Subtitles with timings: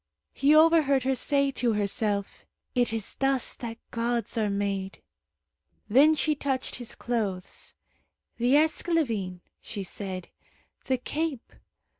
[0.33, 5.03] He overheard her say to herself, "It is thus that gods are made."
[5.89, 7.75] Then she touched his clothes.
[8.37, 10.29] "The esclavine," she said,
[10.85, 11.53] "the cape.